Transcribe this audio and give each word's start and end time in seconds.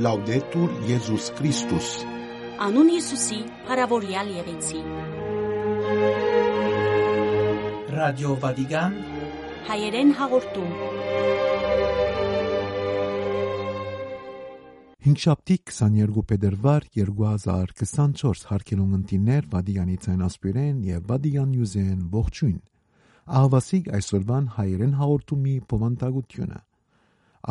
Լաուդետուր 0.00 0.70
Եզուս 0.88 1.24
Քրիստոս 1.36 1.88
Անուն 2.64 2.86
Հիսուսի, 2.94 3.38
հարավորյալ 3.68 4.28
եղեցի։ 4.32 4.78
Ռադիո 7.96 8.36
Վատիկան 8.44 8.94
Հայերեն 9.66 10.12
հաղորդում։ 10.20 10.70
Հինգշաբթի 15.04 15.56
22 15.72 16.24
փետրվար 16.30 16.86
2024 16.96 18.46
հարկելուն 18.52 18.94
ընտիներ 19.00 19.50
Վատիկանի 19.56 19.98
ցայն 20.06 20.22
ասպիրեն 20.30 20.78
եւ 20.86 21.04
Վատիկան 21.12 21.52
Նյուզեն 21.58 22.00
ողջույն։ 22.16 22.56
Ահավասիկ 23.40 23.92
այսօրվան 24.00 24.48
հայերեն 24.56 24.96
հաղորդումի 25.02 25.58
բովանդակությունը։ 25.74 26.64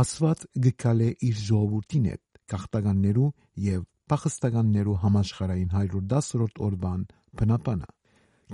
Ասված 0.05 0.44
գկալե 0.66 1.11
իր 1.30 1.45
ժողովրդին 1.50 2.09
հետ 2.09 2.28
գախտականներու 2.53 3.30
եւ 3.70 3.88
փախստականներու 4.09 4.99
համաշխարային 5.05 5.73
110-րդ 5.80 6.62
օրվան 6.70 7.02
բնապանը։ 7.39 7.89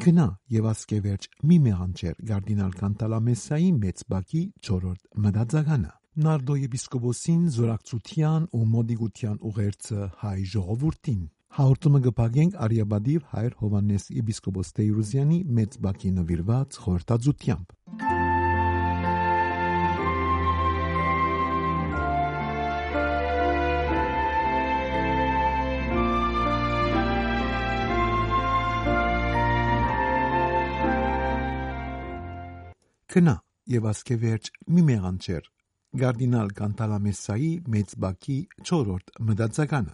Գնա 0.05 0.25
եւ 0.51 0.65
ասկեվերջ 0.71 1.27
մի 1.49 1.57
մեղանչեր 1.65 2.15
գարդինալ 2.31 2.73
կանտալամեսայի 2.79 3.69
մեծ 3.83 4.01
բակի 4.11 4.41
4-րդ 4.67 5.05
մտածականը։ 5.25 5.93
Նարդո 6.25 6.57
եպիսկոպոսին 6.63 7.47
զորակցության 7.55 8.49
ու 8.55 8.67
մոդիգության 8.75 9.39
ուղերձը 9.51 10.09
հայ 10.23 10.37
ժողովրդին։ 10.55 11.23
Հաղորդումը 11.55 12.01
կփակենք 12.07 12.57
Արիաբադիվ 12.67 13.29
հայր 13.35 13.53
Հովանես 13.61 14.09
եպիսկոպոս 14.19 14.73
Տեյրուզյանի 14.79 15.39
մեծ 15.59 15.79
բակի 15.87 16.11
նվիրված 16.19 16.81
խորհրդածությամբ։ 16.83 18.14
Քնա 33.15 33.33
եւ 33.71 33.85
ասկեվերջ 33.87 34.47
մի 34.75 34.81
մեղանչեր 34.89 35.45
գարդինալ 36.01 36.49
կանտալամեսայի 36.57 37.51
մեծ 37.75 37.93
բակի 38.03 38.35
4-րդ 38.69 39.13
մտածականը 39.29 39.93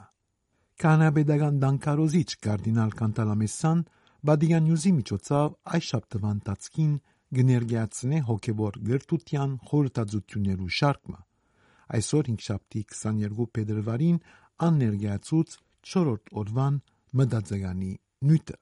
կանաբեդական 0.84 1.60
դանկարոզիչ 1.62 2.30
գարդինալ 2.48 2.96
կանտալամեսան 3.02 3.84
բադիան 4.30 4.66
նյուզի 4.70 4.94
միջոցով 4.98 5.54
այս 5.78 5.92
շաբթվան 5.92 6.42
տածքին 6.50 6.96
գներգացնե 7.42 8.24
հոգեվոր 8.32 8.82
գրտության 8.90 9.54
խորհրդածություններու 9.70 10.74
շարքը 10.82 11.20
այսօր 12.02 12.34
5 12.34 12.50
շաբթի 12.50 12.84
22 12.98 13.50
փետրվարին 13.60 14.20
աններգացուց 14.72 15.56
4-րդ 15.94 16.36
օրվան 16.42 16.82
մտածականի 17.22 17.94
նյութը 18.32 18.58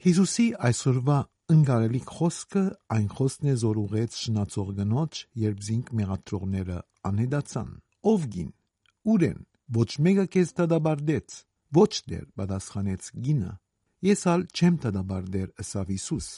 Հիսուսի 0.00 0.44
այսօրվա 0.66 1.16
ընկալելիք 1.50 2.10
խոսքը 2.14 2.60
այն 2.94 3.06
խոսքն 3.10 3.48
է 3.50 3.54
զոր 3.60 3.78
ուղեց 3.80 4.16
շնացող 4.20 4.68
գնոջ, 4.76 5.20
երբ 5.42 5.62
զինք 5.66 5.88
մեղադրողները 6.00 6.76
անհետացան։ 7.10 7.72
Ով 8.10 8.26
գին։ 8.34 8.50
Ուրեն, 9.10 9.40
ոչ 9.78 9.90
մեկը 10.06 10.26
քեզ 10.34 10.52
դադարդեց։ 10.60 11.38
Ոչ 11.80 11.92
դեր, 12.10 12.24
պատասխանեց 12.38 13.10
գինը։ 13.26 13.52
Ես 14.10 14.22
ալ 14.30 14.46
չեմ 14.54 14.78
դադարդեր, 14.84 15.48
ըսավ 15.64 15.92
Հիսուս։ 15.94 16.28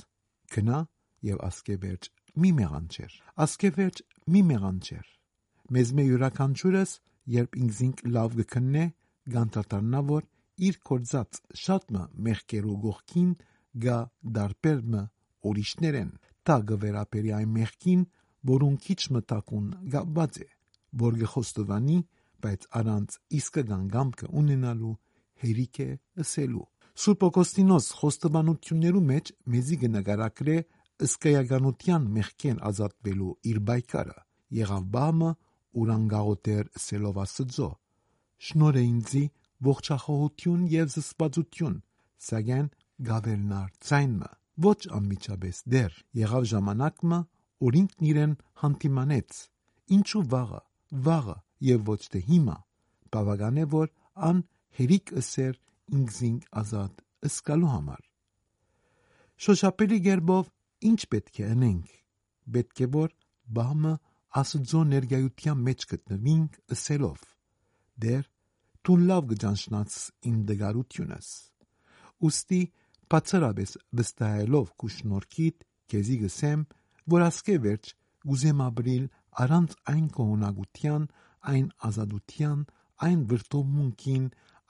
Քնա 0.52 0.80
եւ 1.28 1.44
ասկեվերջ 1.52 2.10
մի 2.42 2.50
մեղանչեր։ 2.62 3.12
Ասկեվերջ 3.44 4.02
մի 4.32 4.42
մեղանչեր։ 4.48 5.06
Մեզ 5.72 5.88
մե 5.96 6.04
յուրաքանչյուրս, 6.08 6.92
երբ 7.36 7.56
ինքզինք 7.62 8.04
լավ 8.16 8.36
գքննե, 8.40 8.84
գանտարտարնա 9.32 10.00
որ 10.08 10.28
իր 10.68 10.78
կորձած 10.88 11.40
շատ 11.62 11.92
մը 11.96 12.02
մեղքերու 12.26 12.76
գողքին 12.82 13.32
գա 13.84 13.98
դարբերմը 14.38 15.02
ուրիշներեն 15.50 16.10
տա 16.48 16.56
գվերապերի 16.70 17.32
այն 17.38 17.54
մեղքին 17.56 18.02
որուն 18.52 18.76
քիչ 18.86 19.00
մտակուն 19.16 19.68
գաբված 19.94 20.38
է 20.42 20.48
որ 21.02 21.18
գխոստովանի 21.22 21.98
բայց 22.42 22.66
առանց 22.80 23.16
իսկը 23.38 23.62
գանգամքը 23.70 24.30
ունենալու 24.42 24.94
հերիք 25.42 25.80
է 25.86 25.88
ըսելու 26.24 26.66
Սուրբ 27.02 27.22
Օգոստինոս 27.28 27.86
խոստովանություններու 27.98 29.04
մեջ 29.12 29.30
մեզի 29.52 29.76
կնկարագրե 29.82 30.56
ըսկայականության 31.06 32.08
մեղքեն 32.16 32.58
ազատվելու 32.70 33.30
իր 33.52 33.60
բայկարը 33.70 34.18
եղավ 34.58 34.84
բամը 34.96 35.30
ուրանգաղոտեր 35.82 36.68
սելով 36.84 37.20
ասծո 37.22 37.68
շնորհ 38.48 38.78
ինձի 38.82 39.24
ողջախոհություն 39.68 40.62
եւ 40.74 40.92
զսպածություն 40.92 41.76
սակայն 42.28 42.68
գավելնար 43.08 43.70
ցայնը 43.88 44.30
ոչ 44.66 44.78
անմիջապես 44.98 45.62
դեր 45.74 45.98
եղավ 46.22 46.48
ժամանակը 46.52 47.18
որ 47.62 47.78
ինքն 47.80 48.06
իրեն 48.12 48.32
հանդիմանեց 48.62 49.40
ինչու 49.96 50.22
վաղը 50.34 50.60
վաղը 51.08 51.36
եւ 51.68 51.84
ոչ 51.92 52.00
թե 52.12 52.22
հիմա 52.28 52.56
բավական 53.14 53.60
է 53.62 53.66
որ 53.74 53.92
ան 54.28 54.42
հերիք 54.78 55.12
ասեր 55.22 55.58
ինքզին 55.98 56.38
ազատ 56.62 57.04
ըսկալու 57.28 57.72
համար 57.72 58.02
շոշապելի 59.46 59.98
գերբով 60.06 60.50
ինչ 60.90 61.00
պետք 61.14 61.40
է 61.42 61.46
անենք 61.52 61.94
պետք 62.56 62.82
է 62.86 62.88
որ 62.96 63.14
բամը 63.58 63.94
ասուձո 64.42 64.82
ներգայության 64.92 65.64
մեջ 65.68 65.86
գտնվինք 65.92 66.60
ըսելով 66.76 67.24
դեր 68.04 68.28
դու 68.86 68.98
լավ 69.08 69.26
գճանշնաց 69.32 69.96
իմ 70.30 70.38
դգարությունս 70.50 71.28
ուստի 72.28 72.62
բացարաբես 73.12 73.72
վստահելով 73.98 74.68
կուշնորքիդ 74.82 75.66
քեզի 75.92 76.16
գսեմ 76.22 76.60
որ 77.14 77.24
ասկե 77.28 77.56
վերջ 77.66 77.90
գուզեմ 78.30 78.62
ապրիլ 78.66 79.04
առանց 79.44 79.74
այն 79.92 80.06
կողոնակության 80.16 81.04
այն 81.52 81.66
ազատության 81.88 82.62
այն 83.08 83.24
վրտոմունքին 83.32 84.26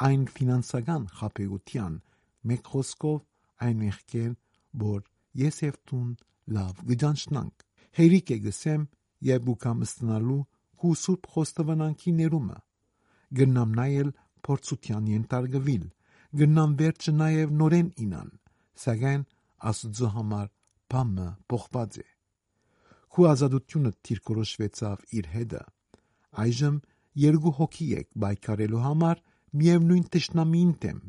այն 0.07 0.23
ֆինանսական 0.37 1.03
խապեգության 1.19 1.99
մեկ 2.51 2.71
խոսքով 2.73 3.19
այն 3.67 3.77
մեղքեր 3.83 4.31
որ 4.85 5.01
ես 5.43 5.63
եւ 5.67 5.77
տուն 5.91 6.09
լավ 6.57 6.83
գճանշնանք 6.91 7.67
հերիք 7.99 8.33
է 8.37 8.39
գսեմ 8.47 8.87
եւ 9.29 9.51
ուկամ 9.53 9.85
ստանալու 9.87 10.41
քու 10.83 10.95
սուրբ 11.03 11.29
խոստովանանքի 11.35 12.13
ներումը 12.21 12.59
գնամ 13.41 13.75
նայել 13.79 14.09
փորձության 14.47 15.11
ենթարկվել 15.13 15.85
գնամ 16.41 16.75
վերջը 16.81 17.13
նաեւ 17.19 17.53
նորեն 17.61 17.89
ինան 18.07 18.31
սակայն 18.85 19.25
աստծո 19.73 20.09
համար 20.17 20.49
բամը 20.93 21.29
փոխված 21.53 21.99
է 22.03 22.07
քու 23.13 23.27
ազատությունը 23.33 23.93
թիրքորոշվեցավ 24.09 25.03
իր 25.21 25.29
հետը 25.37 25.63
այժմ 26.45 26.79
երկու 27.25 27.55
հոգի 27.59 27.89
եք 28.01 28.09
բայկարելու 28.25 28.83
համար 28.87 29.23
միևնույն 29.61 30.07
տշնամին 30.17 30.73
դեմ 30.85 31.01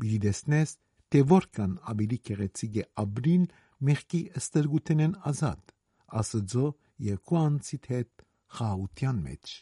բիդի 0.00 0.20
դեսնես 0.24 0.74
թե 1.12 1.22
որքան 1.32 1.74
ավելի 1.92 2.18
կեղեցիկ 2.28 2.78
է 2.82 2.84
ապրին 3.04 3.46
մեղքի 3.88 4.22
ըստրգութենեն 4.40 5.14
ազատ 5.32 5.74
աստծո 6.22 6.66
երկու 7.12 7.40
անցիդ 7.44 7.90
հետ 7.92 8.24
խաղության 8.58 9.20
մեջ 9.28 9.54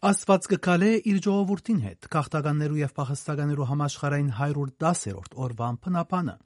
Աստված 0.00 0.46
կկալե 0.48 0.86
իր 1.10 1.16
ժողովրդին 1.26 1.80
հետ 1.84 2.06
քաղաքտականներու 2.08 2.78
եւ 2.80 2.92
փախստականներու 2.96 3.66
համաշխարհային 3.68 4.30
110-րդ 4.38 5.34
օրվան 5.44 5.76
փնապանը 5.84 6.36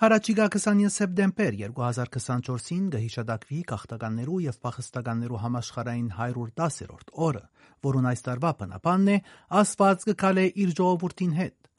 Հարաճիգա 0.00 0.48
29 0.56 0.90
սեպտեմբեր 0.96 1.58
2024-ին 1.78 2.88
գհիշադակվի 2.96 3.60
քաղաքտականներու 3.70 4.40
եւ 4.48 4.58
փախստականներու 4.66 5.40
համաշխարհային 5.44 6.10
110-րդ 6.18 7.14
օրը, 7.30 7.44
որուն 7.86 8.10
այս 8.10 8.26
տարվա 8.26 8.52
փնապանն 8.64 9.14
է, 9.14 9.18
Աստված 9.62 10.08
կկալե 10.10 10.48
իր 10.66 10.74
ժողովրդին 10.80 11.36
հետ 11.38 11.69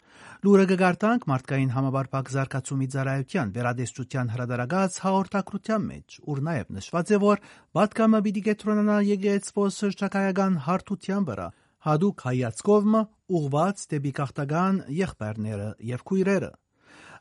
Լուրը 0.42 0.64
կգարտանք 0.72 1.26
մարդկային 1.30 1.72
համաբարփակ 1.76 2.30
զարգացումի 2.34 2.86
ծառայության 2.94 3.50
վերադեստության 3.54 4.30
հրադարագած 4.34 4.96
հաղորդակցության 5.04 5.84
մեջ, 5.90 6.16
ուր 6.34 6.40
նաև 6.48 6.72
նշված 6.78 7.12
է, 7.14 7.20
որ 7.22 7.44
պատկամը 7.78 8.22
պիտի 8.28 8.42
կետրոնանա 8.48 8.96
եկեղեցվո 9.06 9.66
սրճակայական 9.76 10.56
հարթության 10.66 11.28
վրա, 11.30 11.46
հadouk 11.86 12.26
հայացքովը 12.26 13.04
ուղված 13.38 13.86
դեպի 13.94 14.14
քաղաքական 14.22 14.82
եղբայրները 14.98 15.70
եւ 15.92 16.04
քույրերը։ 16.10 16.52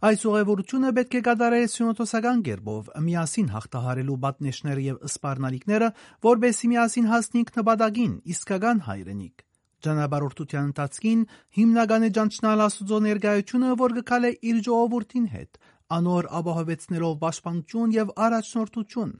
Այս 0.00 0.26
ուղևորությունը 0.32 0.94
պետք 0.96 1.18
է 1.20 1.22
կատարե 1.28 1.60
սյունոտոսական 1.76 2.42
կերպով, 2.48 2.90
միասին 3.04 3.52
հաղթահարելու 3.52 4.18
պատնեշները 4.24 4.86
եւ 4.88 5.04
սպառնալիքները, 5.12 5.92
որբեսի 6.24 6.72
միասին 6.72 7.12
հասնենք 7.12 7.54
նպատակին՝ 7.60 8.18
իսկական 8.32 8.84
հայրենիք։ 8.88 9.49
Ճանապարհորդության 9.86 10.68
ընթացքին 10.70 11.24
հիմնական 11.60 12.04
է 12.04 12.10
ճանչնալ 12.18 12.62
Աստուծո 12.66 12.98
ներկայությունը, 13.06 13.70
որ 13.80 13.96
գկալ 14.00 14.28
է 14.28 14.32
իր 14.50 14.60
ժողովրդին 14.66 15.26
հետ, 15.34 15.58
անոր 16.00 16.30
ապահովեցնելով 16.40 17.16
պաշտպանություն 17.24 17.96
եւ 17.96 18.14
առաջնորդություն, 18.28 19.12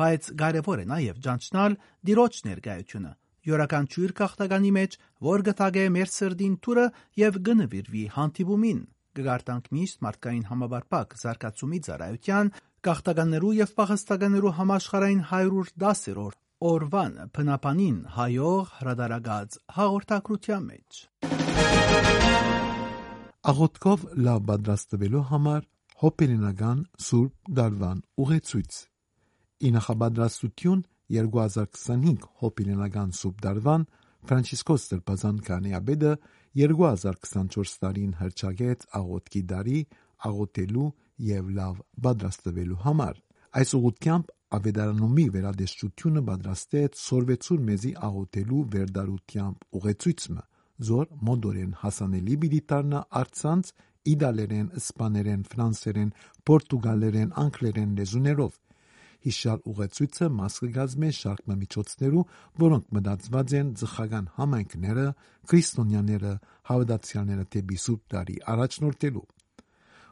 բայց 0.00 0.32
կարևոր 0.40 0.82
է 0.82 0.86
նաև 0.96 1.22
ճանչնալ 1.26 1.78
դիրոջ 2.10 2.42
ներկայությունը 2.48 3.12
յուրաքանչյուր 3.46 4.12
քաղաքտականի 4.18 4.70
մեջ, 4.74 4.94
որ 5.22 5.42
գտագե 5.46 5.82
մեր 5.96 6.08
սրդին 6.12 6.54
թուրը 6.66 6.86
եւ 7.20 7.36
գնվիրվի 7.46 8.04
հանդիպումին։ 8.16 8.80
Կգարտանք 9.16 9.68
միշտ 9.76 10.02
մարդկային 10.06 10.48
համաբարփակ 10.50 11.14
զարգացումի 11.20 11.80
ծառայության 11.86 12.50
քաղաքտականներու 12.86 13.54
եւ 13.60 13.70
պահստականներու 13.78 14.52
համաշխարհային 14.58 15.22
110-րդ 15.30 16.40
օրվան 16.64 17.16
բնապանին 17.36 17.96
հայող 18.16 18.68
հրադարագած 18.78 19.56
հաղորդակցության 19.76 20.62
մեջ։ 20.68 21.00
Աղոթքով 23.52 24.06
լավ 24.26 24.40
պատրաստվելու 24.50 25.24
համար 25.32 25.66
հոպերենական 26.02 26.80
Սուրբ 27.06 27.52
Դարվան 27.58 28.00
ուղեցույց։ 28.24 28.78
Ի 29.66 29.72
նախաբադրաստություն 29.76 30.80
2025 31.18 32.24
հոպերենական 32.40 33.12
Սուրբ 33.20 33.44
Դարվան 33.44 33.86
Ֆրանցիսկոս 34.26 34.88
Սրբազան 34.90 35.44
Կանեաբեդը 35.50 36.14
2024 36.62 37.76
տարին 37.84 38.16
հրճագեց 38.22 38.88
աղոթքի 38.96 39.42
դարի 39.52 39.80
աղոթելու 40.30 40.88
եւ 41.36 41.52
լավ 41.60 41.84
պատրաստվելու 42.06 42.80
համար։ 42.86 43.20
Այս 43.56 43.70
ուղղությամբ 43.76 44.35
Ավետարանումի 44.54 45.22
վերադեստությունը 45.34 46.20
պատրաստեց 46.26 46.98
Սորվեցուր 47.02 47.62
մեզի 47.68 47.90
աղոթելու 48.08 48.60
վերդարությամբ 48.74 49.64
ուղեցույցը, 49.78 50.36
զոր 50.86 51.08
մոդորեն 51.28 51.72
հասանելի 51.80 52.36
պիտի 52.44 52.60
դառնա 52.72 53.00
արցանց 53.20 53.72
իտալերեն, 54.12 54.68
իսպաներեն, 54.80 55.42
ֆրանսերեն, 55.50 56.12
պորտուգալերեն, 56.46 57.34
անգլերեն 57.42 57.96
լեզուներով։ 57.98 58.54
Հիշալ 59.26 59.62
ուղեցույցը 59.72 60.26
մաս 60.38 60.58
կգազմե 60.62 61.08
շարք 61.18 61.48
միջոցներու, 61.66 62.24
որոնք 62.62 62.92
մտածված 62.96 63.54
են 63.60 63.72
ծխական 63.80 64.28
համայնքները, 64.36 65.06
քրիստոնյաները, 65.50 66.34
հավատացյալները 66.70 67.48
դեպի 67.56 67.80
սուրբ 67.86 68.04
տարի 68.14 68.38
առաջնորդելու։ 68.54 69.26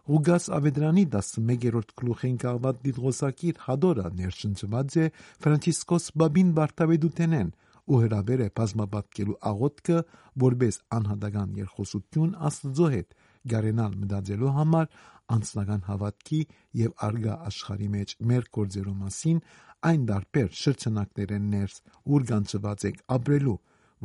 Ղուգաս 0.04 0.46
Ավեդրանի 0.52 1.02
11-րդ 1.12 1.92
գլուխին 1.96 2.34
կաղված 2.42 2.80
դիդղոսակիր 2.84 3.60
հադորը 3.64 4.10
ներշնչված 4.18 4.96
է 5.00 5.06
Ֆրանցիսկոս 5.44 6.08
Բաբին 6.20 6.50
Բարտավեդութենեն 6.58 7.52
ու 7.88 8.00
հրավեր 8.02 8.42
է 8.44 8.48
բազմապատկելու 8.60 9.38
աղոտքը 9.52 10.02
որպես 10.44 10.78
անհատական 10.98 11.56
երխոսություն 11.62 12.36
Աստծո 12.50 12.90
հետ 12.96 13.16
գարենալ 13.54 13.96
մտածելու 14.04 14.54
համար 14.60 14.92
անձնական 15.38 15.84
հավատքի 15.88 16.40
եւ 16.84 16.94
արգա 17.08 17.40
աշխարհի 17.48 17.92
մեջ 17.96 18.16
մեր 18.28 18.48
գործերու 18.60 18.96
մասին 19.00 19.42
այն 19.88 20.08
դարբեր 20.12 20.56
շրջանակներեն 20.64 21.52
ներս 21.56 21.82
ուր 22.12 22.32
կանչված 22.34 22.90
եք 22.92 23.04
ապրելու 23.16 23.60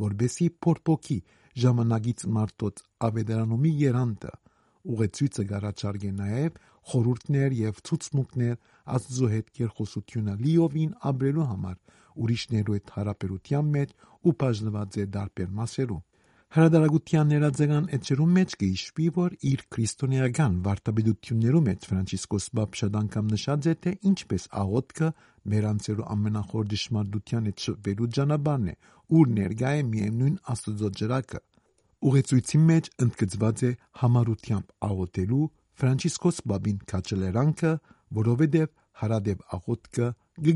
որբեսի 0.08 0.52
փորփոքի 0.64 1.24
ժամանակից 1.64 2.30
մարտոց 2.40 2.86
ավետարանումի 3.10 3.80
երանտը 3.84 4.39
ուղեցույցը 4.94 5.46
գարաչարգե 5.52 6.12
նաև 6.20 6.60
խորուրդներ 6.90 7.56
եւ 7.60 7.80
ցուցմունքներ 7.90 8.60
Աստծո 8.98 9.32
հետ 9.34 9.50
երկխոսությունը 9.62 10.36
լիովին 10.44 10.94
ապրելու 11.12 11.48
համար 11.54 11.80
ուրիշներու 12.24 12.78
հետ 12.78 12.94
հարաբերության 12.98 13.74
մեջ 13.80 13.98
ու 14.30 14.36
բաժնված 14.44 15.00
է 15.00 15.10
դարբեր 15.16 15.52
մասերու 15.60 16.00
Հրադարագության 16.50 17.28
ներածական 17.30 17.84
էջերում 17.94 18.30
մեջ 18.36 18.54
կհիշվի, 18.60 19.04
որ 19.18 19.34
իր 19.50 19.60
քրիստոնեական 19.74 20.56
վարտաբեդություններում 20.64 21.68
մեջ 21.70 21.86
Ֆրանցիսկոս 21.90 22.48
Բաբշად 22.58 22.98
անգամ 23.00 23.28
նշած 23.34 23.68
է, 23.70 23.74
թե 23.84 23.92
ինչպես 24.10 24.46
աղոթքը 24.62 25.10
մեր 25.54 25.68
անձերու 25.70 26.08
ամենախոր 26.16 26.66
դժմարտության 26.74 27.46
հետ 27.50 27.64
շփվելու 27.68 28.10
ճանապարհն 28.18 28.66
է, 28.74 28.74
ուր 29.20 29.32
ներկա 29.38 29.70
է 29.78 29.86
միևնույն 29.94 30.36
Աստծո 30.56 30.90
ջրակը։ 30.98 31.42
Ուղեցույցի 32.00 32.58
մեջ 32.64 32.86
ընդգծված 33.04 33.62
է 33.68 33.70
համառությամբ 34.00 34.70
աղոթելու 34.86 35.48
Ֆրանցիսկոս 35.80 36.38
Բաբին 36.52 36.78
քաչելերանքը, 36.92 37.72
որովհետև 38.18 38.70
հարադեպ 39.00 39.42
աղոթքը 39.56 40.08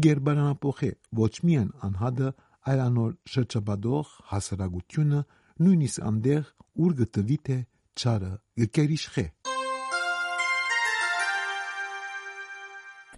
գերբարանապոխե 0.07 0.91
ոչ 1.21 1.35
միայն 1.49 1.69
անհադը, 1.89 2.33
այլ 2.73 2.83
անոր 2.87 3.13
շրջապատող 3.35 4.17
հասարակությունը, 4.33 5.21
նույնիսկ 5.69 6.05
անդեղ 6.09 6.51
ուր 6.85 6.97
գտվի 7.05 7.39
թե 7.45 7.59
չարը 8.01 8.33
գկերիշխե։ 8.65 9.27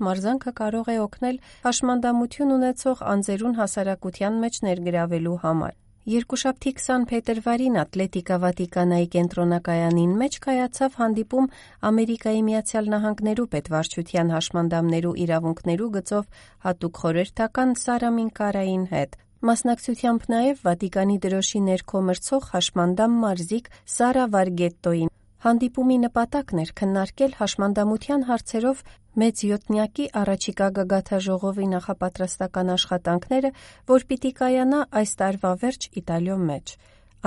Մարզանքը 0.06 0.52
կարող 0.66 0.88
է 0.92 1.00
օգնել 1.06 1.42
հաշմանդամություն 1.70 2.54
ունեցող 2.58 3.02
անձերուն 3.16 3.58
հասարակության 3.62 4.40
մեջ 4.42 4.64
ներգրավելու 4.66 5.40
համար։ 5.46 5.74
Երկուշաբթի 6.06 6.70
20 6.78 7.04
փետրվարին 7.10 7.78
Ատլետիկա 7.80 8.36
Վատիկանայի 8.42 9.06
կենտրոնակայանին 9.14 10.12
մեջ 10.20 10.36
կայացավ 10.44 10.98
հանդիպում 11.00 11.48
Ամերիկայի 11.90 12.44
Միացյալ 12.46 12.90
Նահանգներու 12.92 13.46
պետվարչության 13.56 14.30
հաշմանդամներու 14.36 15.16
իրավունքներու 15.26 15.90
գծով 15.98 16.46
հատուկ 16.68 17.02
խորհրդական 17.02 17.74
Սարա 17.82 18.12
Մինկարային 18.20 18.86
հետ։ 18.94 19.18
Մասնակցությամբ 19.50 20.30
նաև 20.36 20.64
Վատիկանի 20.70 21.20
դրոշի 21.26 21.66
ներքո 21.72 22.06
մրցող 22.12 22.48
հաշմանդամ 22.54 23.20
մարզիկ 23.26 23.70
Սարա 23.98 24.30
Վարգետտոին 24.36 25.15
Հանդիպումի 25.46 25.96
նպատակն 26.02 26.60
էր 26.60 26.70
քննարկել 26.78 27.34
հաշմանդամության 27.40 28.22
հարցերով 28.30 28.80
մեծ 29.22 29.42
յոթնյակի 29.48 30.06
առաջիկա 30.20 30.66
գագաթաժողովի 30.78 31.68
նախապատրաստական 31.74 32.72
աշխատանքները, 32.74 33.52
որ 33.92 34.06
պիտի 34.10 34.32
կայանա 34.40 34.80
այս 35.02 35.12
տարվա 35.22 35.52
վերջ 35.62 35.86
Իտալիո 36.02 36.38
մեջ։ 36.50 36.74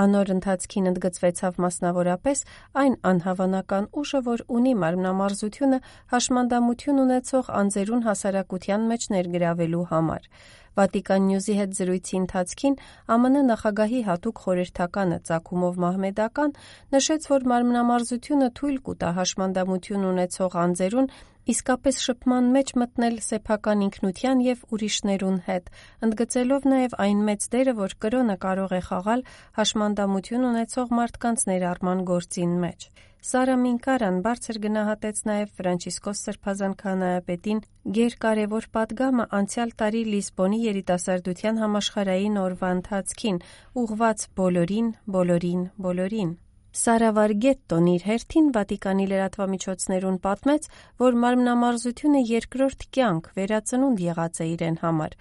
Անոր 0.00 0.30
ընթացքին 0.34 0.90
ընդգծվեցավ 0.90 1.58
մասնավորապես 1.64 2.42
այն 2.82 2.94
անհավանական 3.10 3.88
ուժը, 4.00 4.20
որ 4.30 4.44
ունի 4.60 4.74
մարմնամարզությունը 4.84 5.78
հաշմանդամություն 6.14 7.02
ունեցող 7.04 7.50
անձերուն 7.60 8.06
հասարակության 8.06 8.88
մեջ 8.90 9.06
ներգրավելու 9.16 9.84
համար։ 9.90 10.30
Վատիկան 10.78 11.24
Նյուզի 11.28 11.54
հետ 11.60 11.72
զրույցի 11.76 12.14
ընթացքին 12.20 12.76
ԱՄՆ 13.10 13.42
նախագահի 13.50 14.00
հատուկ 14.06 14.42
խորհրդականը 14.44 15.18
Ծակումով 15.30 15.80
Մահմեդական 15.84 16.54
նշեց, 16.94 17.26
որ 17.32 17.46
մարմնամարզությունը 17.52 18.48
թույլ 18.60 18.78
կուտա 18.86 19.10
հաշմանդամություն 19.18 20.06
ունեցող 20.14 20.56
անձերուն 20.64 21.10
իսկապես 21.48 22.00
շփման 22.04 22.48
մեջ 22.54 22.72
մտնել 22.82 23.16
սեփական 23.24 23.84
ինքնության 23.86 24.42
եւ 24.44 24.64
ուրիշներուն 24.76 25.38
հետ, 25.48 25.70
ընդգծելով 26.06 26.66
նաեւ 26.72 26.96
այն 27.04 27.22
մեծ 27.28 27.46
դերը, 27.54 27.76
որ 27.80 27.94
կրոնը 28.04 28.36
կարող 28.44 28.74
է 28.76 28.82
խաղալ 28.88 29.24
հաշմանդամություն 29.60 30.48
ունեցող 30.50 30.92
մարդկանց 31.00 31.46
ներառման 31.50 32.04
գործին 32.10 32.58
մեջ։ 32.64 32.90
Սարա 33.20 33.54
Մինկարան 33.60 34.20
բարձր 34.24 34.58
գնահատեց 34.64 35.18
նաև 35.28 35.50
Ֆրանցիսկոս 35.58 36.22
Սրբազան 36.26 36.76
քահանայապետին 36.82 37.60
գերկարևոր 38.00 38.68
падգամը 38.76 39.28
անցյալ 39.40 39.76
տարի 39.82 40.02
Լիսբոնի 40.14 40.60
երիտասարդության 40.64 41.64
համաշխարհային 41.66 42.42
օրվա 42.48 42.74
ընթացքին՝ 42.80 43.42
ուղված 43.84 44.28
բոլորին, 44.40 44.94
բոլորին, 45.18 45.66
բոլորին։ 45.88 46.32
Սարա 46.70 47.08
Վարգետտոն 47.16 47.86
իր 47.90 48.02
հերթին 48.06 48.50
Վատիկանի 48.54 49.06
լրատվամիջոցներուն 49.10 50.18
պատմեց, 50.26 50.68
որ 51.02 51.18
մարմնամարզությունը 51.24 52.20
երկրորդ 52.30 52.84
կյանք, 52.94 53.26
վերածնունդ 53.38 54.02
եղած 54.04 54.40
է 54.44 54.46
իրեն 54.52 54.78
համար։ 54.84 55.16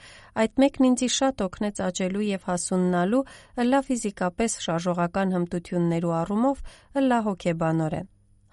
Այդ 0.46 0.62
մեկն 0.63 0.88
ինձի 0.89 1.10
շատ 1.18 1.44
օգնեց 1.48 1.82
աճելու 1.89 2.27
եւ 2.29 2.48
հասուննալու, 2.51 3.24
ըլլա 3.65 3.82
ֆիզիկապես 3.89 4.60
շարժողական 4.70 5.36
հմտություններու 5.39 6.15
առումով, 6.22 6.63
ըլլա 7.01 7.20
հոգեբանորեն։ 7.29 8.10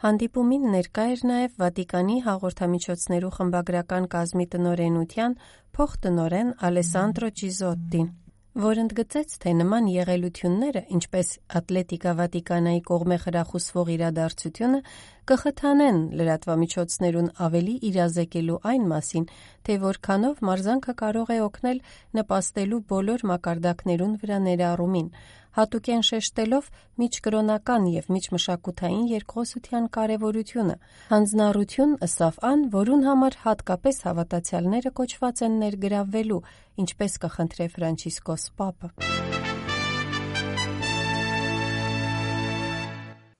Հանդիպումին 0.07 0.69
ներկա 0.73 1.05
էր 1.13 1.21
նաև 1.37 1.57
Վատիկանի 1.61 2.17
հաղորդամիջոցներու 2.27 3.35
խմբագրական 3.37 4.13
կազմի 4.17 4.47
տնորենության 4.57 5.41
փոխտնորեն 5.77 6.55
Ալեսանդրո 6.69 7.35
Ճիզոտտին 7.41 8.15
որ 8.57 8.79
ընդգծեց, 8.81 9.33
թե 9.43 9.51
նման 9.53 9.89
եղելությունները, 9.93 10.81
ինչպես 10.97 11.33
Ատլետիկա 11.59 12.13
Վատիկանայի 12.17 12.81
կողմէ 12.89 13.19
խրախուսվող 13.25 13.91
իրադարձությունը, 13.97 14.81
կխթանեն 15.29 15.99
լրատվամիջոցներուն 16.17 17.29
ավելի 17.47 17.75
իրազեկելու 17.91 18.57
այն 18.73 18.87
մասին, 18.93 19.29
թե 19.69 19.77
որքանով 19.85 20.41
մարզանքը 20.49 20.95
կարող 21.05 21.35
է 21.37 21.39
օգնել 21.47 21.83
նպաստելու 22.17 22.81
բոլոր 22.97 23.27
մակարդակներուն 23.37 24.17
վրա 24.25 24.39
ներառումին, 24.49 25.11
հատուկեն 25.57 26.03
շեշտելով 26.09 26.69
միջկրոնական 27.01 27.87
եւ 27.93 28.09
միջմշակութային 28.17 29.07
երկխոսության 29.13 29.89
կարեւորությունը։ 29.97 30.77
Հանձնառություն 31.13 31.95
ըսավ 32.07 32.41
ան, 32.51 32.65
որուն 32.77 33.05
համար 33.09 33.39
հատկապես 33.47 34.01
հավատացյալները 34.07 34.95
կոչված 35.01 35.45
են 35.49 35.59
ներգրավվելու, 35.65 36.41
ինչպես 36.87 37.21
կխնդրե 37.27 37.69
Ֆրանցիսկոս 37.77 38.49
Պապը։ 38.61 38.93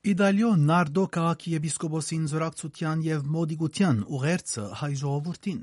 Իտալիո 0.07 0.49
Նարդո 0.67 1.03
քաղաքի 1.17 1.53
եպիսկոպոսին 1.57 2.27
զորակցության 2.31 3.01
եւ 3.07 3.25
մոդիգության 3.33 3.97
ուղերձը 4.17 4.65
հայ 4.81 4.91
ժողովրդին 5.01 5.59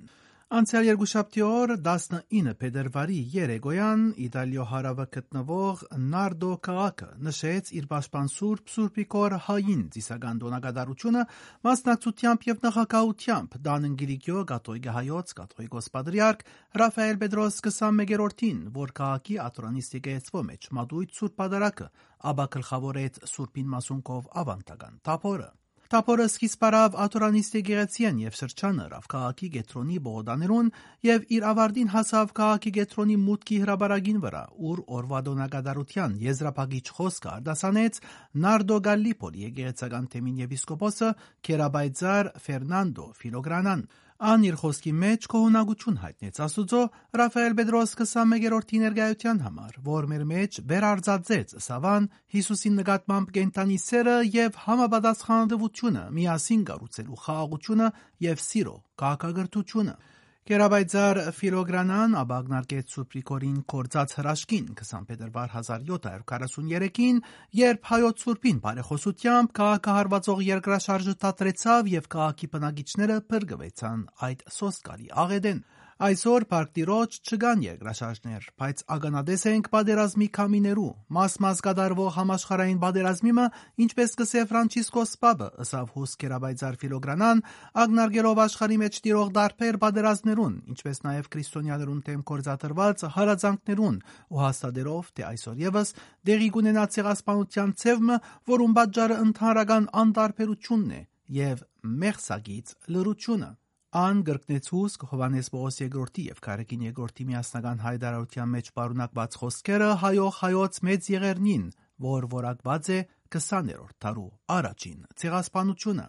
Անցյալ 0.54 0.84
երկուշաբթի 0.86 1.42
օր 1.42 1.70
19 1.84 2.52
փետրվարի 2.60 3.16
երեկոյան 3.32 4.02
Իտալիո 4.24 4.66
հարավը 4.70 5.06
գտնվող 5.16 5.80
Նարդո 6.12 6.50
քաղաքը 6.68 7.08
նշեց 7.28 7.72
իր 7.80 7.88
պաշտպան 7.90 8.30
Սուրբ 8.34 8.70
Սուրբիկոր 8.74 9.34
հային 9.46 9.80
ծիսական 9.96 10.42
դոնագադարությունը 10.44 11.24
մասնակցությամբ 11.66 12.46
եւ 12.50 12.62
նախակահությամբ 12.68 13.58
Դանն 13.66 13.98
Գիրիկիո 14.04 14.44
կաթողիկե 14.52 14.94
հայոց 14.98 15.34
կաթողիկոս 15.42 15.90
պատրիարք 15.98 16.46
Ռաֆայել 16.84 17.20
Պետրոս 17.24 17.60
21-րդին, 17.66 18.62
որ 18.78 18.94
քաղաքի 19.02 19.40
ատրանիստի 19.48 20.04
գեցվո 20.06 20.46
մեջ 20.54 20.70
մատույց 20.78 21.18
Սուրբ 21.18 21.36
Պատարակը, 21.42 21.90
աբա 22.30 22.48
գլխավորեց 22.54 23.20
Սուրբին 23.34 23.70
մասունքով 23.74 24.32
ավանդական 24.44 25.02
տապորը 25.10 25.50
Տապորը 25.94 26.24
սկիզբ 26.26 26.64
առավ 26.66 26.94
աթորանիստ 27.04 27.52
եկեղեցին 27.54 28.16
եւ 28.24 28.36
շրջանը 28.40 28.86
ռավ 28.90 29.04
քաղաքի 29.12 29.50
գետրոնի 29.56 29.98
բողոդաներուն 30.06 30.70
եւ 31.06 31.28
իր 31.36 31.44
ավարտին 31.50 31.92
հասավ 31.92 32.32
քաղաքի 32.38 32.72
գետրոնի 32.78 33.18
մուտքի 33.26 33.58
հրաբարագին 33.62 34.18
վրա, 34.24 34.42
ուր 34.70 34.80
օրվա 34.98 35.20
դոնակատարության 35.28 36.16
եզրափակիչ 36.24 36.84
խոսքը 36.98 37.30
արտասանեց 37.34 38.00
Նարդո 38.42 38.78
Գալիպոլի 38.90 39.46
եկեղեցական 39.46 40.08
թեմին 40.16 40.40
եպիսկոպոսը 40.42 41.12
Քերաբայձար 41.46 42.32
Ֆերնանդո 42.42 43.06
Ֆիլոգրանան 43.22 43.86
Ան 44.22 44.44
իր 44.46 44.56
խոսքի 44.60 44.90
մեջ 44.94 45.24
կողունակություն 45.26 45.96
հայտնեց 45.98 46.36
Աստուծո 46.44 46.82
Ռաֆայել 47.18 47.54
Պետրոս 47.58 47.94
21-րդի 47.98 48.78
ներկայության 48.84 49.40
համար, 49.42 49.72
որ 49.82 50.06
մեր 50.12 50.22
մեջ 50.30 50.58
վերարձածեց 50.70 51.54
Սավան 51.64 52.06
Հիսուսի 52.36 52.70
նկատմամբ 52.78 53.32
կենտանի 53.34 53.78
սերը 53.82 54.16
եւ 54.30 54.60
համապատասխանատվությունը, 54.68 56.04
միասին 56.14 56.62
կառուցելու 56.70 57.20
խաղաղությունը 57.24 57.88
եւ 58.30 58.44
սիրո 58.46 58.76
քաղաքագրթությունը։ 59.02 59.96
Կերաբայձար 60.44 61.18
Ֆիլոգրանան 61.32 62.14
աբագնարկեց 62.20 62.90
Սուպրիկորին 62.94 63.60
կորցած 63.72 64.10
հրաշքին 64.18 64.66
20 64.80 65.06
փետրվար 65.08 65.54
1743-ին, 65.54 67.22
երբ 67.60 67.88
հայոց 67.90 68.24
Սուրբին 68.26 68.58
բարեխոսությամբ 68.66 69.54
քաղաքահարվածող 69.58 70.42
երկրաշարժը 70.48 71.14
տատրեցավ 71.24 71.88
եւ 71.94 72.10
քաղաքի 72.16 72.50
բնակիչները 72.56 73.16
փրկվեցան 73.32 74.04
այդ 74.28 74.44
սոսկալի 74.58 75.08
աղեդեն։ 75.24 75.64
Այսօր 76.02 76.44
Պարտիրոջ 76.50 77.16
չկան 77.22 77.60
երկրաշարժներ, 77.62 78.46
բայց 78.58 78.80
ագանադես 78.94 79.44
ենք 79.46 79.68
պատերազմի 79.70 80.26
քամիներու։ 80.34 80.86
Մաս-մաս 81.14 81.60
կդարվող 81.62 82.10
համաշխարհային 82.16 82.80
պատերազմիմը, 82.82 83.44
ինչպես 83.84 84.16
կսե 84.18 84.42
Ֆրանցիսկոս 84.50 85.12
Պապը, 85.22 85.48
ըսավ 85.62 85.94
հուսկերաբայցար 85.94 86.78
Ֆիլոգրանան, 86.82 87.44
ագնարգելով 87.84 88.42
աշխարհի 88.42 88.78
մեջ 88.82 89.00
տիրող 89.06 89.32
դարբեր 89.38 89.80
պատերազմներուն, 89.86 90.54
ինչպես 90.74 91.02
նաև 91.06 91.30
քրիստոնյաներուն 91.30 92.04
թեմ 92.10 92.22
կորզատրված 92.34 93.08
հարազանքներուն 93.14 93.98
ու 94.34 94.44
հաստատելով, 94.44 95.10
թե 95.14 95.28
այսօր 95.30 95.58
եւս 95.62 95.98
դեղի 96.26 96.48
կունենա 96.58 96.84
ցեղասպանության 96.98 97.74
ցևը, 97.84 98.22
որում 98.50 98.78
պատճառը 98.82 99.20
ընդհանրական 99.30 99.90
անտարբերությունն 100.04 100.94
է 100.98 101.04
եւ 101.38 101.68
մեղսագից 102.04 102.74
լրությունը։ 102.90 103.54
Ան 103.94 104.24
գրկնեցուս 104.26 104.96
Հովանես 105.06 105.48
Պողոս 105.54 105.76
II 105.84 106.22
եւ 106.26 106.38
Կարեկին 106.42 106.80
II 106.88 107.26
միասնական 107.28 107.82
հայդարարության 107.84 108.48
մեջ 108.54 108.70
պարունակված 108.78 109.36
խոսքերը 109.38 109.90
հայող 110.00 110.32
հայոց 110.40 110.80
մեծ 110.88 111.06
եղերնին, 111.12 111.68
որ 112.06 112.26
որակված 112.32 112.90
է 112.90 112.98
20-րդ 113.30 113.94
դարու 114.02 114.26
առաջին 114.56 114.98
ցեղասպանությունը։ 115.22 116.06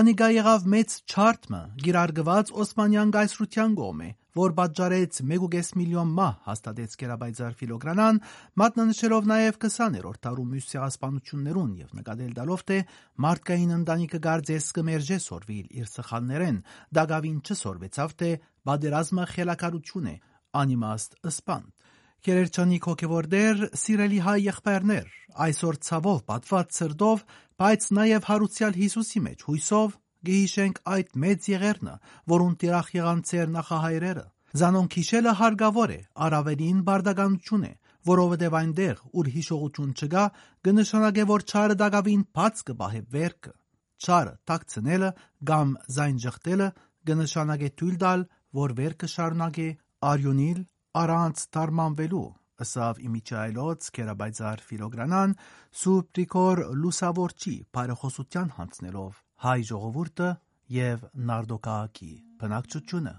Անիգա 0.00 0.28
եղավ 0.40 0.66
մեծ 0.74 0.96
չարթմը, 1.06 1.62
գիրարգված 1.86 2.52
Օսմանյան 2.64 3.14
գայսրության 3.14 3.78
կողմէ, 3.78 4.10
որ 4.36 4.52
պատճառեց 4.58 5.20
1.5 5.24 5.70
միլիոն 5.80 6.10
մահ 6.16 6.34
հաստատեց 6.46 6.96
Գերաբայձար 7.00 7.54
ֆիլոգրանան, 7.60 8.20
մատնանշելով 8.62 9.28
նաև 9.30 9.58
20-րդ 9.64 10.20
դարում 10.26 10.54
ուսիասպանություններուն 10.60 11.72
եւ 11.80 11.94
նկատել 12.00 12.32
դալով 12.38 12.64
թե 12.70 12.78
մարդկային 13.26 13.74
ընտանիքը 13.80 14.20
գարձես 14.26 14.68
կմերժե 14.78 15.18
սորվել 15.26 15.66
իր 15.80 15.90
սխալներեն, 15.90 16.58
դակավին 17.00 17.38
չսորվեցավ 17.50 18.16
թե 18.20 18.30
բادرազմը 18.70 19.24
խելակարություն 19.34 20.10
է, 20.10 20.16
անիմաստ 20.60 21.18
սպանդ։ 21.30 21.88
Գերերջանիկ 22.20 22.86
հոգևոր 22.90 23.26
դեր, 23.32 23.60
սիրելի 23.80 24.18
հայ 24.20 24.38
եղբայրներ, 24.44 25.06
այսօր 25.40 25.76
ցավով 25.88 26.18
պատված 26.28 26.74
սրտով, 26.76 27.22
բայց 27.60 27.86
նաև 27.96 28.26
հարուսյալ 28.28 28.76
Հիսուսի 28.76 29.22
մեջ 29.24 29.44
հույսով 29.48 29.94
գիհիշենք 30.28 30.80
այդ 30.94 31.14
մեծ 31.24 31.48
եղերնը, 31.50 31.94
որուն 32.32 32.56
տիրախ 32.60 32.88
եղան 32.96 33.20
ծեր 33.30 33.52
նախահայրերը։ 33.56 34.24
Զանոնք 34.60 34.96
հիշելը 35.00 35.32
հարգավոր 35.40 35.90
է, 35.94 36.00
առավելին 36.26 36.78
բարդականություն 36.90 37.64
է, 37.70 37.72
որովհետև 38.10 38.56
այնտեղ, 38.60 39.00
ուր 39.20 39.30
հիշողություն 39.36 39.94
չկա, 40.00 40.24
կնշանակե, 40.66 41.24
որ 41.30 41.44
չարը 41.50 41.76
դակավին 41.84 42.24
բաց 42.40 42.62
կբահե 42.70 43.02
վերքը։ 43.14 43.52
Չարը 44.00 44.34
տակցնելը 44.50 45.10
կամ 45.50 45.72
զայն 45.96 46.20
ժխտելը 46.24 46.68
կնշանակե 47.10 47.70
թույլ 47.80 47.96
տալ, 48.04 48.26
որ 48.60 48.76
վերքը 48.80 49.10
շարունակե 49.14 49.68
արյունիլ 50.10 50.60
առանց 51.00 51.42
դարմանվելու 51.54 52.26
ըսավ 52.64 53.00
իմիջայլոց 53.06 53.88
կերաբայձար 53.96 54.62
ֆիլոգրանան 54.70 55.34
սուպրիկոր 55.82 56.62
լուսավորչի 56.82 57.54
բարեխոսության 57.76 58.54
հանցնելով 58.58 59.20
հայ 59.40 59.60
ժողովուրդը 59.64 60.26
եւ 60.74 61.04
Նարդոկաակի 61.28 62.10
բնակչությունը։ 62.40 63.12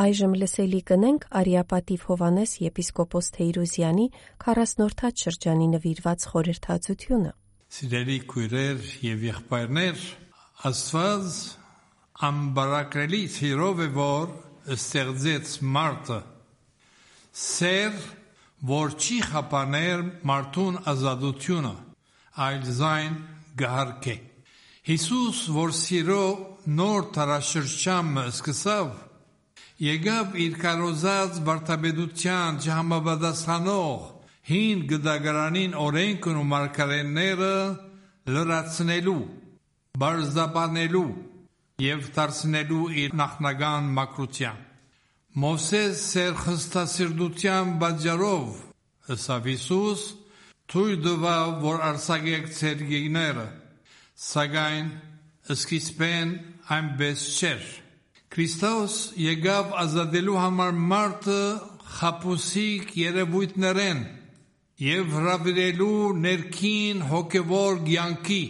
Այժմ 0.00 0.34
լսելի 0.40 0.80
կնենք 0.90 1.28
Արիապատիվ 1.42 2.08
Հովանես 2.10 2.56
եպիսկոպոս 2.64 3.30
Թեյրուզյանի 3.38 4.10
40-րդ 4.44 5.24
շրջանի 5.24 5.66
նվիրված 5.76 6.28
խորհրդածությունը։ 6.34 7.32
Սիրելի 7.78 8.20
քույրեր 8.34 8.92
եւ 9.06 9.26
եղբայրներ, 9.30 10.06
Աստված 10.70 11.34
ամբարակրելի 12.30 13.20
սիրով 13.34 13.82
է 13.86 13.92
որ 13.94 14.32
ստեղծեց 14.74 15.52
մարդը։ 15.76 16.18
Սեր 17.40 18.00
որ 18.68 18.94
չի 19.00 19.18
խափաներ 19.24 20.02
մարդուն 20.28 20.74
ազատությունը, 20.92 21.72
այլ 22.44 22.66
զայն 22.76 23.14
գահարկե։ 23.60 24.16
Հիսուս, 24.90 25.40
որ 25.56 25.72
սիրո 25.80 26.24
նոր 26.80 27.06
տարաշրջամը 27.16 28.24
սկսավ, 28.30 28.90
եկավ 29.80 30.38
իր 30.44 30.56
կարոզած 30.60 31.40
վարտաբեդության 31.48 32.60
չհամապատասխանող 32.60 34.00
հին 34.50 34.86
գդագարանին 34.90 35.76
օրենքն 35.80 36.40
ու 36.40 36.48
մարգարենները 36.52 37.52
լրացնելու, 38.34 39.20
բարզապանելու 40.04 41.06
եւ 41.84 42.10
դարձնելու 42.16 42.88
իր 43.04 43.16
նախնական 43.20 43.94
մակրության։ 44.00 44.66
Մովսես 45.38 46.00
սեր 46.10 46.32
խստասիրդության 46.42 47.68
բաջարով 47.78 48.54
ըսավ 49.14 49.44
Հիսուս 49.46 50.00
թույլ 50.72 50.96
դվավ, 51.04 51.52
որ 51.62 51.84
արսագեք 51.86 52.48
ծեր 52.56 52.82
գիները, 52.88 53.44
սակայն 54.24 54.88
սկիզբեն 55.54 56.32
այնպես 56.76 57.22
չէր։ 57.38 57.68
Քրիստոս 58.34 58.96
եկավ 59.22 59.70
ազատելու 59.84 60.40
համար 60.40 60.82
մարդը 60.90 61.38
խապուսիկ 62.00 62.92
երևույթներեն 63.04 64.02
եւ 64.82 65.14
հրավիրելու 65.14 66.02
ներքին 66.26 67.06
հոգևոր 67.12 67.80
ցանկի, 67.86 68.44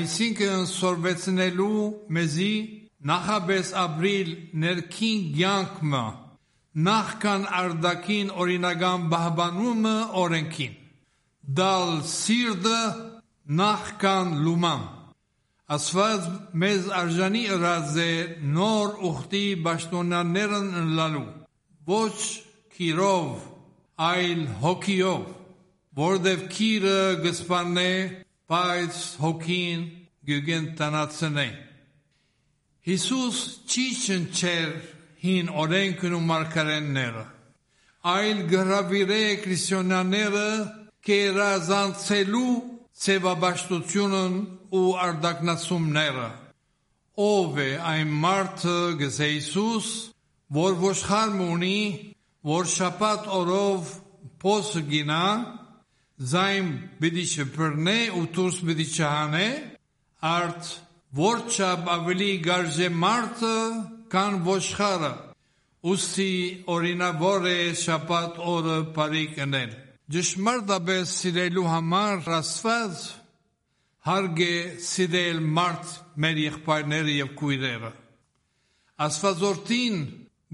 այսինքն 0.00 0.66
սորվեցնելու 0.72 1.86
մեզի 2.16 2.52
նախաբես 3.10 3.72
ապրիլ 3.82 4.30
ներքին 4.62 5.26
ցանկը 5.38 6.04
նախքան 6.86 7.44
արդակին 7.60 8.32
օրինական 8.42 9.04
բահբանումը 9.12 9.96
օրենքին 10.22 10.74
դալ 11.60 11.92
սիրտը 12.12 12.80
նախքան 13.60 14.32
լուման 14.46 14.82
ասված 15.76 16.26
մեզ 16.62 16.88
արժանի 17.00 17.44
ըրած 17.56 17.94
է 18.02 18.10
նոր 18.56 18.92
ուխտի 19.10 19.44
բաշտոնաներն 19.66 20.68
ընլալու 20.82 21.26
ոչ 21.90 22.18
քիրով 22.76 23.46
այլ 24.10 24.42
հոգիով 24.64 25.22
որդև 26.02 26.44
քիրը 26.56 26.98
գսպանե 27.24 27.92
բայց 28.52 29.00
հոգին 29.22 29.86
գյուգեն 30.28 30.68
տնացնե 30.80 31.46
Հիսուս 32.86 33.38
չի 33.66 33.84
շնչեր 33.98 34.74
հին 35.24 35.48
օրենքն 35.62 36.12
ու 36.14 36.20
մարգարենները, 36.26 37.24
այլ 38.06 38.42
գրավիրե 38.52 39.22
քրիստոնյաները 39.42 40.50
կերազանցելու 41.08 42.52
ցեվաբաշտությունն 43.06 44.36
ու 44.78 44.84
արդակնացումները 45.06 46.28
ով 47.26 47.60
է 47.64 47.68
այն 47.90 48.14
մարդը 48.22 48.78
գսե 49.02 49.28
Հիսուս 49.34 49.90
որ 50.62 50.80
ոշխարմ 50.86 51.44
ունի 51.48 51.82
որ 52.54 52.72
շապատ 52.76 53.30
օրով 53.42 53.92
փոսը 54.46 54.86
գինա 54.94 55.22
զայն 56.32 56.72
բիդի 57.02 57.28
շփրնե 57.34 58.00
ու 58.20 58.26
դուրս 58.36 58.64
բիդի 58.70 58.90
չհանե 58.94 59.46
արդ 60.36 60.74
որ 61.16 61.42
չափ 61.48 61.88
ավելի 61.96 62.30
գարժե 62.44 62.88
մարդը 63.06 63.56
կան 64.12 64.38
ոշխարը 64.46 65.12
ուսի 65.92 66.32
օրինավոր 66.76 67.50
է 67.52 67.58
շապատ 67.82 68.40
օրը 68.54 68.78
բարիկնել 68.96 69.76
Ճշմարտաբես 70.06 71.12
սիրելու 71.18 71.62
համար 71.66 72.28
Աստված 72.36 73.06
հարգ 74.06 74.42
է 74.44 74.52
սիրել 74.86 75.40
մարդ 75.56 75.94
մեր 76.22 76.36
եղբայրները 76.42 77.14
եւ 77.16 77.32
քույրերը։ 77.40 77.90
Աստվածորտին 79.06 79.96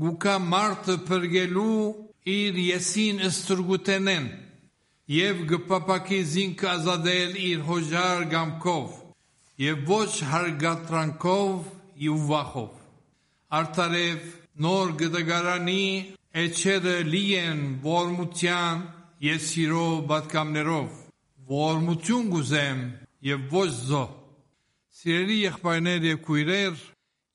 գուկա 0.05 0.37
մարդը 0.47 0.97
փրկելու 1.11 1.83
իր 2.37 2.63
եսին 2.63 3.21
ստրգուտենեն 3.29 4.31
եւ 5.19 5.45
գպապակի 5.53 6.23
զինք 6.33 6.67
ազատել 6.73 7.39
իր 7.51 7.65
հոժար 7.69 8.27
գամքով 8.33 9.02
եւ 9.63 9.83
ոչ 9.87 10.11
հարգատրանքով 10.27 11.67
եւ 12.03 12.23
վախով։ 12.31 12.71
Արտարև 13.59 14.25
նոր 14.65 14.95
գդագարանի 15.03 15.85
էջերը 16.43 16.95
լի 17.13 17.27
են 17.43 17.61
ողորմության 17.85 18.83
եւ 19.27 19.45
սիրո 19.47 19.85
բացկամներով։ 20.11 20.99
Ողորմություն 21.53 22.33
գուզեմ 22.33 22.83
եւ 23.29 23.47
ոչ 23.53 23.71
զո։ 23.93 24.03
Սիրելի 25.03 25.39
եղբայրներ 25.43 26.09
եւ 26.09 26.19
քույրեր, 26.27 26.83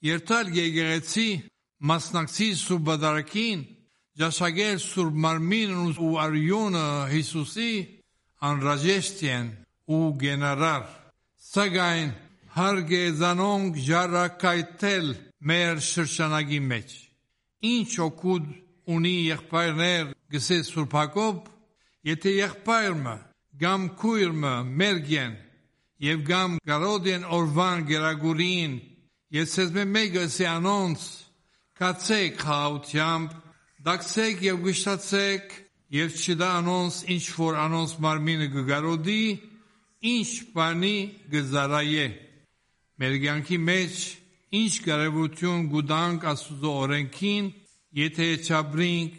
երթալ 0.07 0.53
գեգեցի 0.57 1.29
մասնակցի 1.91 2.49
սուբադարքին 2.65 3.65
Ջաշագել 4.17 4.79
Սուրբ 4.81 5.17
Մարմինն 5.23 5.97
ու 6.01 6.13
Արյունը 6.23 6.85
Հիսուսի 7.11 7.73
անրաժեշտ 8.49 9.19
են 9.37 9.51
ու 9.93 10.05
գեներալ 10.23 10.87
սակայն 11.47 12.13
հարգե 12.57 13.03
զանոնք 13.21 13.83
ժառակայթել 13.89 15.11
մեր 15.51 15.83
շրջանագի 15.89 16.63
մեջ 16.71 16.95
ինչ 17.73 17.91
օգուտ 18.07 18.49
ունի 18.97 19.15
եղբայրներ 19.27 20.09
գսե 20.33 20.57
Սուրբ 20.71 20.97
Հակոբ 20.97 21.53
Եթե 22.07 22.31
եղբայրը 22.37 23.13
կամ 23.61 23.85
քույրը 23.99 24.51
մերգեն 24.79 25.31
եւ 26.05 26.19
կամ 26.29 26.53
կարոդեն 26.69 27.25
օրվան 27.37 27.81
գերագուրին 27.89 28.75
ես 29.37 29.55
ես 29.59 29.73
մեկը 29.95 30.23
սի 30.35 30.47
անոնց 30.51 31.07
կացեք 31.81 32.39
խաղությամբ 32.45 33.33
դակսեք 33.87 34.45
եւ 34.47 34.61
գշտացեք 34.67 35.57
եւ 35.97 36.15
չդա 36.21 36.49
անոնց 36.61 37.01
ինչ 37.17 37.25
որ 37.41 37.59
անոնց 37.65 37.97
մարմինը 38.07 38.47
գգարոդի 38.55 39.21
ինչ 40.07 40.29
բանի 40.55 40.95
գզարայե 41.33 42.07
մեր 43.01 43.15
կյանքի 43.23 43.57
մեջ 43.67 44.01
ինչ 44.57 44.73
կարևորություն 44.87 45.69
գուտանք 45.73 46.27
աստուծո 46.31 46.73
օրենքին 46.87 47.49
եթե 47.97 48.27
չաբրինք 48.47 49.15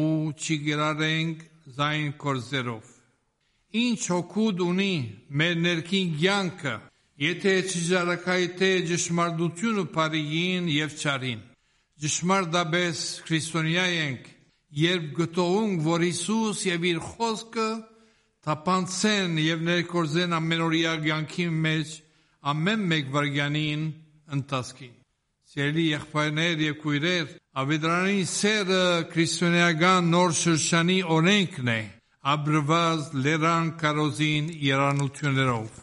ու 0.00 0.32
չգերարենք 0.36 1.42
զայն 1.76 2.10
կորզերով։ 2.20 2.88
Ինչ 3.80 4.00
հոգուդ 4.10 4.62
ունի 4.66 4.94
մեր 5.40 5.54
ներքին 5.64 6.14
կյանքը, 6.20 6.74
եթե 7.22 7.54
չժարակայթե 7.70 8.70
ճշմարտությունը 8.90 9.84
բարիին 9.94 10.70
եւ 10.74 10.96
չարին։ 11.00 11.42
Ճշմարտաբես 12.00 13.00
քրիստոնյա 13.28 13.86
ենք, 14.00 14.28
երբ 14.80 15.08
գտողünk, 15.20 15.82
որ 15.86 16.06
Հիսուս 16.08 16.64
եւ 16.70 16.86
իր 16.90 17.00
խոսքը 17.10 17.68
թափանցեն 18.46 19.36
եւ 19.44 19.66
ներկորզեն 19.66 20.36
ամենօրյա 20.38 20.94
կյանքի 21.04 21.46
մեջ 21.66 21.90
ամեն 22.52 22.84
մեկ 22.92 23.10
վարյանին 23.16 23.82
ընթացքին։ 24.36 24.94
Սիրելի 25.50 25.84
եղբայրներ 25.90 26.60
եւ 26.64 26.76
քույրեր, 26.80 27.28
Ավետարանի 27.60 28.20
սերը 28.30 28.82
քրիստոնեական 29.10 30.08
նոր 30.14 30.34
շրջանի 30.40 30.98
օրենքն 31.16 31.70
է, 31.72 31.80
աբրված 32.32 33.08
լերան 33.24 33.66
կարոզին 33.80 34.50
երանություններով։ 34.70 35.80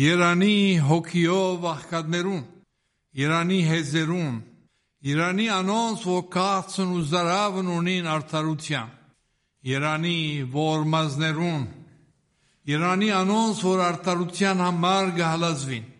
Երանի 0.00 0.56
հոգիով 0.88 1.66
աղքատներուն, 1.74 2.42
Երանի 3.20 3.60
հեզերուն, 3.68 4.34
Երանի 5.04 5.48
անոնց, 5.60 6.08
որ 6.08 6.24
կացն 6.34 6.96
ու 6.96 7.04
զարավն 7.12 7.72
ունին 7.76 8.10
արդարության, 8.14 8.92
Երանի 9.74 10.18
որմազներուն, 10.56 11.64
Երանի 12.64 13.10
անոնց, 13.12 13.58
որ 13.64 13.80
արդարության 13.88 14.62
համար 14.64 15.10
գհալազվին, 15.18 15.90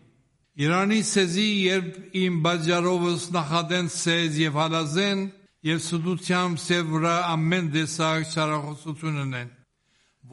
Իրանի 0.55 1.01
սեզի 1.03 1.45
երբ 1.67 1.95
իմ 2.15 2.35
բաժարովս 2.45 3.23
նախադեն 3.35 3.87
սեզ 3.91 4.37
եւ 4.39 4.59
հալազեն 4.61 5.23
եւ 5.67 5.81
սուդությամբ 5.83 6.61
սև 6.63 6.93
վրա 6.93 7.15
ամեն 7.33 7.67
դեսակ 7.73 8.27
շարախոսություն 8.31 9.17
ունեն 9.25 9.49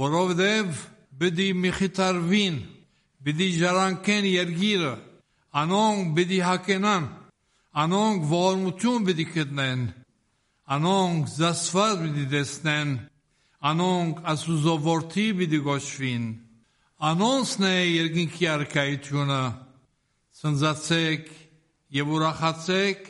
որովհետեւ 0.03 0.85
բդի 1.23 1.49
միխիթարվին 1.65 2.61
բդի 3.27 3.49
ժարանքեն 3.57 4.29
երգիրը 4.31 4.95
անոնք 5.63 6.15
բդի 6.21 6.41
հակենան 6.53 7.11
անոնք 7.83 8.31
ողորմություն 8.37 9.09
բդի 9.11 9.27
գտնեն 9.35 9.85
անոնք 10.79 11.35
զասված 11.35 11.99
բդի 12.07 12.29
տեսնեն 12.37 12.95
անոնք 13.71 14.23
ասուզովորտի 14.33 15.27
բդի 15.39 15.61
գոչվին 15.67 16.25
անոնցն 17.13 17.69
է 17.69 17.77
երկինքի 17.83 18.49
արքայությունը 18.53 19.43
Սնձացեք 20.43 21.27
եւ 21.93 22.13
ուրախացեք, 22.17 23.01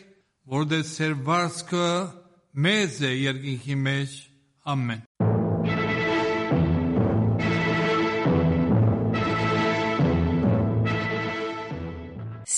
որտեղ 0.52 0.82
ծեր 0.88 1.12
վարձքը 1.28 1.88
մեծ 2.66 2.96
է 3.08 3.12
երկինքի 3.12 3.76
մեջ։ 3.86 4.16
Ամեն։ 4.72 5.04